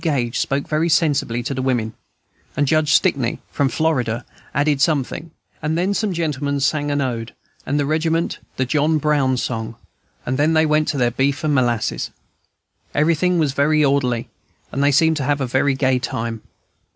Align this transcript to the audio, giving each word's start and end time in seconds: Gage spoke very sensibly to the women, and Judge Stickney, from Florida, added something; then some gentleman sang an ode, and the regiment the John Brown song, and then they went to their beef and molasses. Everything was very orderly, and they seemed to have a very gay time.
Gage 0.03 0.39
spoke 0.39 0.67
very 0.67 0.89
sensibly 0.89 1.43
to 1.43 1.53
the 1.53 1.61
women, 1.61 1.93
and 2.57 2.65
Judge 2.65 2.91
Stickney, 2.91 3.37
from 3.51 3.69
Florida, 3.69 4.25
added 4.51 4.81
something; 4.81 5.29
then 5.61 5.93
some 5.93 6.11
gentleman 6.11 6.59
sang 6.59 6.89
an 6.89 7.01
ode, 7.01 7.35
and 7.67 7.79
the 7.79 7.85
regiment 7.85 8.39
the 8.57 8.65
John 8.65 8.97
Brown 8.97 9.37
song, 9.37 9.75
and 10.25 10.39
then 10.39 10.53
they 10.53 10.65
went 10.65 10.87
to 10.87 10.97
their 10.97 11.11
beef 11.11 11.43
and 11.43 11.53
molasses. 11.53 12.09
Everything 12.95 13.37
was 13.37 13.53
very 13.53 13.85
orderly, 13.85 14.27
and 14.71 14.83
they 14.83 14.91
seemed 14.91 15.17
to 15.17 15.23
have 15.23 15.39
a 15.39 15.45
very 15.45 15.75
gay 15.75 15.99
time. 15.99 16.41